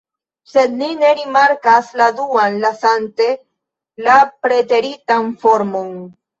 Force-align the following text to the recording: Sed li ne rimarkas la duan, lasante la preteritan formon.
Sed 0.51 0.71
li 0.77 0.87
ne 1.01 1.11
rimarkas 1.19 1.91
la 2.01 2.07
duan, 2.21 2.59
lasante 2.65 3.29
la 4.09 4.19
preteritan 4.49 5.33
formon. 5.47 5.97